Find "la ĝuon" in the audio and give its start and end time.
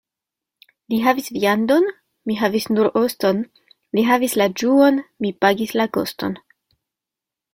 4.43-4.99